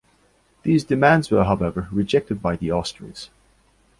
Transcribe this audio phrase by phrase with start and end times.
[0.63, 3.29] These demands were, however, rejected by the Austrians.